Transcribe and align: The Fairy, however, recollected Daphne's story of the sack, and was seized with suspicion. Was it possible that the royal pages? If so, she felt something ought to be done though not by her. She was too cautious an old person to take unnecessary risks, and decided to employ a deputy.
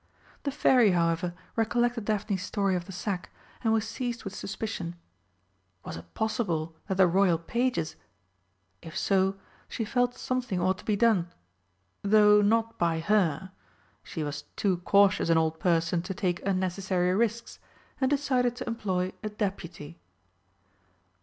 The 0.41 0.51
Fairy, 0.51 0.93
however, 0.93 1.35
recollected 1.55 2.05
Daphne's 2.05 2.41
story 2.41 2.75
of 2.75 2.85
the 2.85 2.91
sack, 2.91 3.29
and 3.63 3.71
was 3.71 3.87
seized 3.87 4.23
with 4.23 4.33
suspicion. 4.33 4.95
Was 5.85 5.95
it 5.95 6.11
possible 6.15 6.75
that 6.87 6.97
the 6.97 7.05
royal 7.05 7.37
pages? 7.37 7.95
If 8.81 8.97
so, 8.97 9.35
she 9.69 9.85
felt 9.85 10.15
something 10.15 10.59
ought 10.59 10.79
to 10.79 10.85
be 10.85 10.95
done 10.95 11.31
though 12.01 12.41
not 12.41 12.79
by 12.79 12.99
her. 12.99 13.51
She 14.01 14.23
was 14.23 14.45
too 14.55 14.77
cautious 14.77 15.29
an 15.29 15.37
old 15.37 15.59
person 15.59 16.01
to 16.01 16.15
take 16.15 16.43
unnecessary 16.47 17.13
risks, 17.13 17.59
and 18.01 18.09
decided 18.09 18.55
to 18.55 18.67
employ 18.67 19.13
a 19.21 19.29
deputy. 19.29 19.99